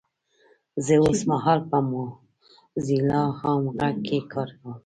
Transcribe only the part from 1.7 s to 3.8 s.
موځیلا عام